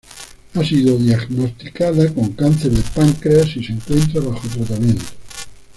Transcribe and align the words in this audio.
Ha 0.55 0.63
sido 0.65 0.97
diagnosticada 0.97 2.11
con 2.11 2.31
cáncer 2.31 2.71
de 2.71 2.81
páncreas 2.95 3.55
y 3.55 3.63
se 3.63 3.73
encuentra 3.73 4.19
bajo 4.19 4.47
tratamiento. 4.47 5.05